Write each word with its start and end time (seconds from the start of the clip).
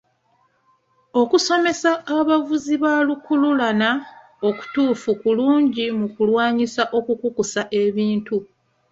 Okusomesa 1.21 1.91
abavuzi 2.17 2.75
ba 2.83 2.93
lukululana 3.07 3.89
okutuufu 4.47 5.09
kulungi 5.21 5.85
mu 5.99 6.07
kulwanyisa 6.15 6.83
okukukusa 6.97 7.61
ebintu. 7.83 8.37